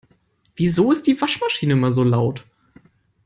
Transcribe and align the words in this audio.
Wieso 0.55 0.91
ist 0.91 1.05
die 1.05 1.21
Waschmaschine 1.21 1.73
immer 1.73 1.91
so 1.91 2.01
laut? 2.03 2.43